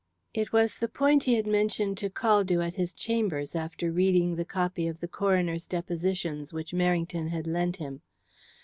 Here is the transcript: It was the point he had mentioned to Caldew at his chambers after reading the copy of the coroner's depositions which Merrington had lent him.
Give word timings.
It 0.33 0.51
was 0.51 0.77
the 0.77 0.87
point 0.87 1.25
he 1.25 1.35
had 1.35 1.45
mentioned 1.45 1.95
to 1.99 2.09
Caldew 2.09 2.59
at 2.65 2.73
his 2.73 2.91
chambers 2.91 3.53
after 3.55 3.91
reading 3.91 4.35
the 4.35 4.43
copy 4.43 4.87
of 4.87 4.99
the 4.99 5.07
coroner's 5.07 5.67
depositions 5.67 6.51
which 6.51 6.71
Merrington 6.73 7.29
had 7.29 7.45
lent 7.45 7.75
him. 7.77 8.01